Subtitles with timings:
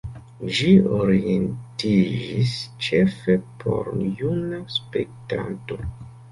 [0.59, 0.69] Ĝi
[0.99, 2.55] orientiĝis
[2.87, 5.83] ĉefe por juna spektanto.